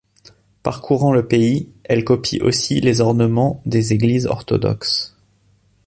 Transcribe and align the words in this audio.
Parcourant 0.63 1.11
le 1.13 1.27
pays, 1.27 1.69
elle 1.83 2.03
copie 2.03 2.41
aussi 2.41 2.81
les 2.81 3.01
ornements 3.01 3.61
des 3.67 3.93
églises 3.93 4.25
orthodoxes. 4.25 5.15